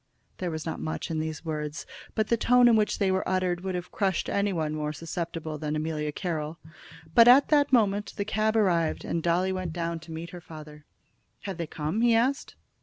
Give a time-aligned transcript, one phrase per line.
[0.39, 3.61] There was not much in these words, but the tone in which they were uttered
[3.61, 6.57] would have crushed any one more susceptible than Amelia Carroll.
[7.13, 10.85] But at that moment the cab arrived, and Dolly went down to meet her father.
[11.41, 12.55] "Have they come?" he asked.